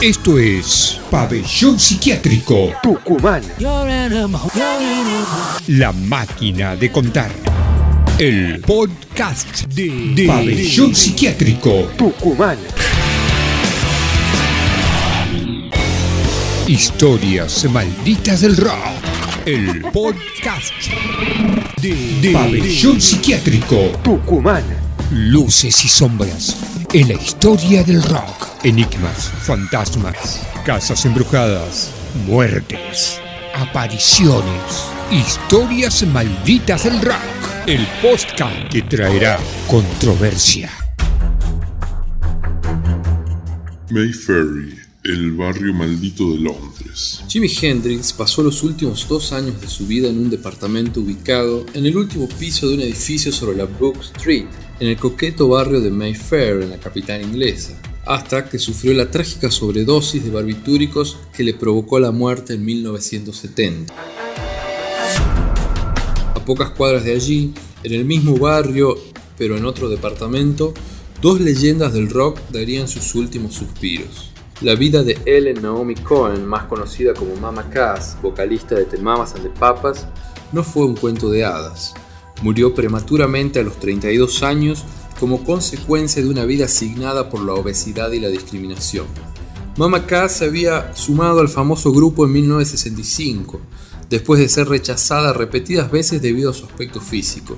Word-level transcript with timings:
Esto 0.00 0.38
es 0.38 1.00
Pabellón 1.10 1.76
Psiquiátrico 1.76 2.72
Tucumán. 2.84 3.42
La 5.66 5.92
máquina 5.92 6.76
de 6.76 6.92
contar. 6.92 7.32
El 8.16 8.60
podcast 8.60 9.64
de, 9.64 10.24
Pabellón 10.24 10.94
Psiquiátrico 10.94 11.90
Tucumán. 11.96 12.58
Historias 16.68 17.64
malditas 17.68 18.42
del 18.42 18.56
rock. 18.56 18.76
El 19.46 19.82
podcast 19.92 20.74
de, 21.82 22.30
Pabellón 22.32 23.00
Psiquiátrico 23.00 23.76
Tucumán. 24.04 24.62
Luces 25.10 25.84
y 25.84 25.88
sombras 25.88 26.77
en 26.92 27.08
la 27.08 27.14
historia 27.14 27.82
del 27.84 28.02
rock. 28.02 28.48
Enigmas, 28.64 29.30
fantasmas, 29.42 30.42
casas 30.64 31.04
embrujadas, 31.04 31.92
muertes, 32.26 33.20
apariciones, 33.54 34.86
historias 35.10 36.02
malditas 36.06 36.84
del 36.84 37.00
rock. 37.02 37.66
El 37.66 37.86
podcast 38.00 38.70
que 38.70 38.82
traerá 38.82 39.38
controversia. 39.66 40.70
Mayferry, 43.90 44.78
el 45.08 45.32
barrio 45.32 45.72
maldito 45.72 46.30
de 46.32 46.38
Londres. 46.38 47.22
Jimi 47.28 47.50
Hendrix 47.62 48.12
pasó 48.12 48.42
los 48.42 48.62
últimos 48.62 49.08
dos 49.08 49.32
años 49.32 49.58
de 49.58 49.66
su 49.66 49.86
vida 49.86 50.08
en 50.08 50.18
un 50.18 50.28
departamento 50.28 51.00
ubicado 51.00 51.64
en 51.72 51.86
el 51.86 51.96
último 51.96 52.28
piso 52.28 52.68
de 52.68 52.74
un 52.74 52.82
edificio 52.82 53.32
sobre 53.32 53.56
la 53.56 53.64
Brook 53.64 53.96
Street, 54.16 54.44
en 54.80 54.88
el 54.88 54.96
coqueto 54.98 55.48
barrio 55.48 55.80
de 55.80 55.90
Mayfair, 55.90 56.62
en 56.62 56.70
la 56.70 56.78
capital 56.78 57.22
inglesa, 57.22 57.80
hasta 58.04 58.50
que 58.50 58.58
sufrió 58.58 58.92
la 58.92 59.10
trágica 59.10 59.50
sobredosis 59.50 60.22
de 60.22 60.30
barbitúricos 60.30 61.16
que 61.34 61.42
le 61.42 61.54
provocó 61.54 61.98
la 61.98 62.10
muerte 62.10 62.52
en 62.52 62.64
1970. 62.66 63.94
A 66.34 66.44
pocas 66.44 66.70
cuadras 66.70 67.04
de 67.04 67.14
allí, 67.14 67.54
en 67.82 67.94
el 67.94 68.04
mismo 68.04 68.36
barrio, 68.36 68.98
pero 69.38 69.56
en 69.56 69.64
otro 69.64 69.88
departamento, 69.88 70.74
dos 71.22 71.40
leyendas 71.40 71.94
del 71.94 72.10
rock 72.10 72.40
darían 72.50 72.88
sus 72.88 73.14
últimos 73.14 73.54
suspiros. 73.54 74.32
La 74.60 74.74
vida 74.74 75.04
de 75.04 75.16
Ellen 75.24 75.62
Naomi 75.62 75.94
Cohen, 75.94 76.44
más 76.44 76.64
conocida 76.64 77.14
como 77.14 77.36
Mama 77.36 77.70
Cass, 77.70 78.16
vocalista 78.20 78.74
de 78.74 78.86
The 78.86 78.98
Mamas 78.98 79.36
and 79.36 79.44
the 79.44 79.50
Papas, 79.50 80.08
no 80.50 80.64
fue 80.64 80.84
un 80.84 80.96
cuento 80.96 81.30
de 81.30 81.44
hadas. 81.44 81.94
Murió 82.42 82.74
prematuramente 82.74 83.60
a 83.60 83.62
los 83.62 83.78
32 83.78 84.42
años 84.42 84.84
como 85.20 85.44
consecuencia 85.44 86.20
de 86.24 86.28
una 86.28 86.44
vida 86.44 86.64
asignada 86.64 87.30
por 87.30 87.40
la 87.42 87.54
obesidad 87.54 88.10
y 88.10 88.18
la 88.18 88.30
discriminación. 88.30 89.06
Mama 89.76 90.06
Cass 90.06 90.38
se 90.38 90.46
había 90.46 90.92
sumado 90.96 91.38
al 91.38 91.48
famoso 91.48 91.92
grupo 91.92 92.24
en 92.24 92.32
1965, 92.32 93.60
después 94.10 94.40
de 94.40 94.48
ser 94.48 94.68
rechazada 94.68 95.32
repetidas 95.32 95.88
veces 95.92 96.20
debido 96.20 96.50
a 96.50 96.54
su 96.54 96.64
aspecto 96.64 97.00
físico. 97.00 97.56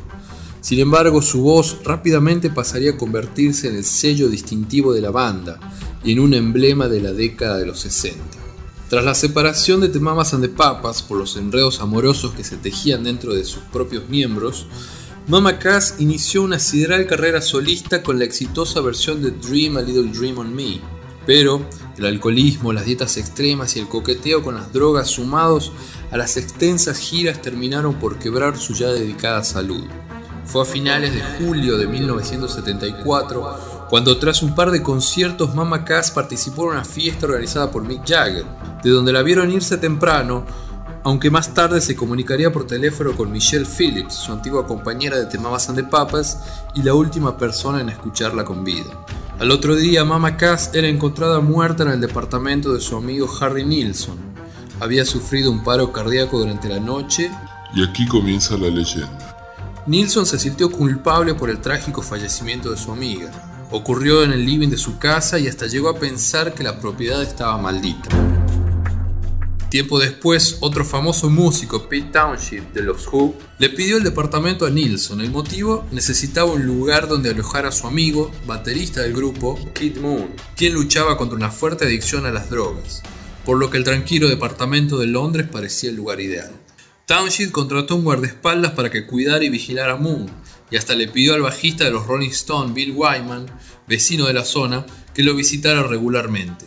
Sin 0.60 0.78
embargo, 0.78 1.22
su 1.22 1.40
voz 1.40 1.78
rápidamente 1.82 2.50
pasaría 2.50 2.90
a 2.90 2.96
convertirse 2.98 3.68
en 3.68 3.76
el 3.76 3.84
sello 3.84 4.28
distintivo 4.28 4.92
de 4.92 5.00
la 5.00 5.10
banda 5.10 5.58
y 6.04 6.12
en 6.12 6.20
un 6.20 6.34
emblema 6.34 6.88
de 6.88 7.00
la 7.00 7.12
década 7.12 7.58
de 7.58 7.66
los 7.66 7.80
60. 7.80 8.22
Tras 8.88 9.04
la 9.04 9.14
separación 9.14 9.80
de 9.80 9.88
The 9.88 10.00
Mamas 10.00 10.34
and 10.34 10.48
Papas 10.48 11.02
por 11.02 11.18
los 11.18 11.36
enredos 11.36 11.80
amorosos 11.80 12.32
que 12.32 12.42
se 12.42 12.56
tejían 12.56 13.04
dentro 13.04 13.34
de 13.34 13.44
sus 13.44 13.62
propios 13.72 14.08
miembros, 14.08 14.66
Mama 15.28 15.60
Cass 15.60 15.94
inició 16.00 16.42
una 16.42 16.58
sideral 16.58 17.06
carrera 17.06 17.40
solista 17.40 18.02
con 18.02 18.18
la 18.18 18.24
exitosa 18.24 18.80
versión 18.80 19.22
de 19.22 19.30
Dream 19.30 19.76
a 19.76 19.82
Little 19.82 20.10
Dream 20.10 20.38
on 20.38 20.52
Me. 20.52 20.80
Pero 21.24 21.64
el 21.98 22.06
alcoholismo, 22.06 22.72
las 22.72 22.86
dietas 22.86 23.16
extremas 23.16 23.76
y 23.76 23.78
el 23.78 23.86
coqueteo 23.86 24.42
con 24.42 24.56
las 24.56 24.72
drogas 24.72 25.08
sumados 25.08 25.70
a 26.10 26.16
las 26.16 26.36
extensas 26.36 26.98
giras 26.98 27.40
terminaron 27.40 27.94
por 27.94 28.18
quebrar 28.18 28.58
su 28.58 28.74
ya 28.74 28.88
dedicada 28.88 29.44
salud. 29.44 29.84
Fue 30.46 30.62
a 30.62 30.64
finales 30.64 31.14
de 31.14 31.22
julio 31.38 31.78
de 31.78 31.86
1974 31.86 33.79
cuando 33.90 34.16
tras 34.18 34.44
un 34.44 34.54
par 34.54 34.70
de 34.70 34.84
conciertos 34.84 35.52
Mama 35.52 35.84
Cass 35.84 36.12
participó 36.12 36.66
en 36.66 36.76
una 36.76 36.84
fiesta 36.84 37.26
organizada 37.26 37.72
por 37.72 37.82
Mick 37.82 38.08
Jagger, 38.08 38.46
de 38.84 38.90
donde 38.90 39.12
la 39.12 39.22
vieron 39.22 39.50
irse 39.50 39.78
temprano, 39.78 40.46
aunque 41.02 41.28
más 41.28 41.54
tarde 41.54 41.80
se 41.80 41.96
comunicaría 41.96 42.52
por 42.52 42.68
teléfono 42.68 43.16
con 43.16 43.32
Michelle 43.32 43.66
Phillips, 43.66 44.14
su 44.14 44.30
antigua 44.30 44.64
compañera 44.64 45.18
de 45.18 45.26
Temamas 45.26 45.68
and 45.68 45.76
the 45.76 45.84
Papas 45.84 46.38
y 46.76 46.84
la 46.84 46.94
última 46.94 47.36
persona 47.36 47.80
en 47.80 47.88
escucharla 47.88 48.44
con 48.44 48.62
vida. 48.62 48.90
Al 49.40 49.50
otro 49.50 49.74
día, 49.74 50.04
Mama 50.04 50.36
Cass 50.36 50.70
era 50.72 50.86
encontrada 50.86 51.40
muerta 51.40 51.82
en 51.82 51.88
el 51.90 52.00
departamento 52.00 52.72
de 52.72 52.80
su 52.80 52.96
amigo 52.96 53.28
Harry 53.40 53.64
Nilsson. 53.64 54.18
Había 54.78 55.04
sufrido 55.04 55.50
un 55.50 55.64
paro 55.64 55.90
cardíaco 55.90 56.38
durante 56.38 56.68
la 56.68 56.78
noche 56.78 57.30
Y 57.74 57.82
aquí 57.82 58.06
comienza 58.06 58.56
la 58.56 58.68
leyenda. 58.68 59.36
Nilsson 59.86 60.26
se 60.26 60.38
sintió 60.38 60.70
culpable 60.70 61.34
por 61.34 61.50
el 61.50 61.60
trágico 61.60 62.02
fallecimiento 62.02 62.70
de 62.70 62.76
su 62.76 62.92
amiga. 62.92 63.49
Ocurrió 63.72 64.24
en 64.24 64.32
el 64.32 64.44
living 64.44 64.68
de 64.68 64.76
su 64.76 64.98
casa 64.98 65.38
y 65.38 65.46
hasta 65.46 65.68
llegó 65.68 65.88
a 65.88 65.98
pensar 65.98 66.54
que 66.54 66.64
la 66.64 66.80
propiedad 66.80 67.22
estaba 67.22 67.56
maldita. 67.56 68.08
Tiempo 69.70 70.00
después, 70.00 70.56
otro 70.58 70.84
famoso 70.84 71.30
músico, 71.30 71.88
Pete 71.88 72.10
Townshend 72.10 72.72
de 72.72 72.82
los 72.82 73.06
Who, 73.06 73.36
le 73.60 73.68
pidió 73.68 73.98
el 73.98 74.02
departamento 74.02 74.66
a 74.66 74.70
Nilsson. 74.70 75.20
El 75.20 75.30
motivo, 75.30 75.86
necesitaba 75.92 76.50
un 76.50 76.66
lugar 76.66 77.06
donde 77.06 77.30
alojar 77.30 77.66
a 77.66 77.70
su 77.70 77.86
amigo, 77.86 78.32
baterista 78.44 79.02
del 79.02 79.14
grupo, 79.14 79.56
Kid 79.72 79.98
Moon, 79.98 80.30
quien 80.56 80.74
luchaba 80.74 81.16
contra 81.16 81.36
una 81.36 81.52
fuerte 81.52 81.84
adicción 81.84 82.26
a 82.26 82.32
las 82.32 82.50
drogas, 82.50 83.04
por 83.44 83.58
lo 83.58 83.70
que 83.70 83.76
el 83.76 83.84
tranquilo 83.84 84.28
departamento 84.28 84.98
de 84.98 85.06
Londres 85.06 85.46
parecía 85.46 85.90
el 85.90 85.96
lugar 85.96 86.20
ideal. 86.20 86.50
Townshend 87.06 87.52
contrató 87.52 87.94
un 87.94 88.02
guardaespaldas 88.02 88.72
para 88.72 88.90
que 88.90 89.06
cuidara 89.06 89.44
y 89.44 89.50
vigilara 89.50 89.92
a 89.92 89.96
Moon, 89.96 90.26
y 90.70 90.76
hasta 90.76 90.94
le 90.94 91.08
pidió 91.08 91.34
al 91.34 91.42
bajista 91.42 91.84
de 91.84 91.90
los 91.90 92.06
Rolling 92.06 92.30
Stones, 92.30 92.74
Bill 92.74 92.92
Wyman, 92.96 93.46
vecino 93.86 94.26
de 94.26 94.34
la 94.34 94.44
zona, 94.44 94.86
que 95.14 95.22
lo 95.22 95.34
visitara 95.34 95.82
regularmente. 95.82 96.64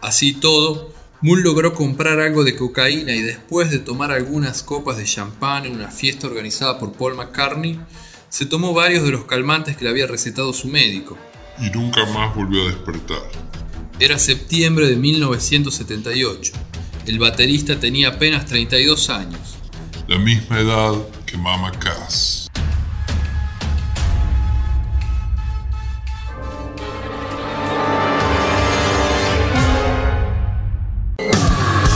Así 0.00 0.34
todo, 0.34 0.94
Moon 1.20 1.42
logró 1.42 1.74
comprar 1.74 2.20
algo 2.20 2.44
de 2.44 2.56
cocaína 2.56 3.14
y 3.14 3.22
después 3.22 3.70
de 3.70 3.78
tomar 3.78 4.12
algunas 4.12 4.62
copas 4.62 4.96
de 4.96 5.04
champán 5.04 5.64
en 5.66 5.74
una 5.74 5.90
fiesta 5.90 6.26
organizada 6.26 6.78
por 6.78 6.92
Paul 6.92 7.14
McCartney, 7.14 7.80
se 8.28 8.46
tomó 8.46 8.74
varios 8.74 9.04
de 9.04 9.12
los 9.12 9.24
calmantes 9.24 9.76
que 9.76 9.84
le 9.84 9.90
había 9.90 10.06
recetado 10.06 10.52
su 10.52 10.68
médico. 10.68 11.16
Y 11.58 11.70
nunca 11.70 12.04
más 12.06 12.34
volvió 12.34 12.62
a 12.62 12.66
despertar. 12.66 13.22
Era 13.98 14.18
septiembre 14.18 14.88
de 14.88 14.96
1978. 14.96 16.52
El 17.06 17.18
baterista 17.18 17.80
tenía 17.80 18.08
apenas 18.08 18.44
32 18.44 19.08
años. 19.10 19.56
La 20.06 20.18
misma 20.18 20.60
edad 20.60 20.92
que 21.24 21.38
Mama 21.38 21.72
Cass. 21.72 22.45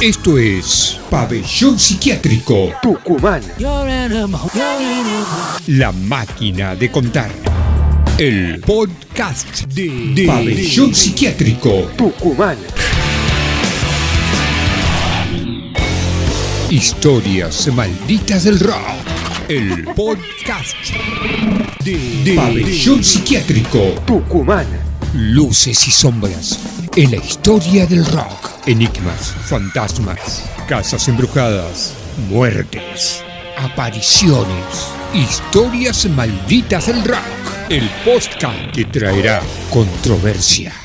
Esto 0.00 0.38
es 0.38 0.98
Pabellón 1.10 1.78
Psiquiátrico 1.78 2.72
Tucumán. 2.80 3.42
La 5.66 5.92
máquina 5.92 6.74
de 6.74 6.90
contar. 6.90 7.30
El 8.16 8.60
podcast 8.60 9.64
de, 9.66 10.24
Pabellón 10.26 10.94
Psiquiátrico. 10.94 11.90
Tucumán. 11.98 12.56
Historias 16.70 17.68
malditas 17.74 18.44
del 18.44 18.58
rock. 18.58 18.78
El 19.50 19.84
podcast 19.94 20.76
de, 21.84 22.32
Pabellón 22.34 23.04
Psiquiátrico. 23.04 23.80
Tucumán. 24.06 24.66
Luces 25.12 25.86
y 25.86 25.90
sombras 25.90 26.79
en 27.00 27.12
la 27.12 27.16
historia 27.16 27.86
del 27.86 28.04
rock. 28.04 28.50
Enigmas, 28.66 29.34
fantasmas, 29.46 30.44
casas 30.68 31.08
embrujadas, 31.08 31.94
muertes, 32.28 33.24
apariciones, 33.56 34.92
historias 35.14 36.04
malditas 36.10 36.88
del 36.88 37.02
rock. 37.02 37.70
El 37.70 37.88
podcast 38.04 38.74
que 38.74 38.84
traerá 38.84 39.40
controversia. 39.70 40.79